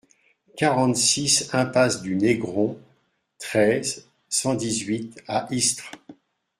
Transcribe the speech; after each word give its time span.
quarante-six 0.57 1.53
impasse 1.53 2.01
du 2.01 2.15
Négron, 2.15 2.79
treize, 3.37 4.09
cent 4.29 4.55
dix-huit 4.55 5.21
à 5.27 5.47
Istres 5.53 5.91